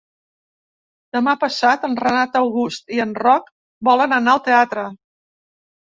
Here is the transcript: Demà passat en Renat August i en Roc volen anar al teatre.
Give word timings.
Demà 1.17 1.35
passat 1.43 1.85
en 1.89 1.93
Renat 2.03 2.39
August 2.41 2.97
i 2.97 3.03
en 3.07 3.13
Roc 3.27 3.55
volen 3.91 4.19
anar 4.21 4.37
al 4.37 4.45
teatre. 4.49 4.91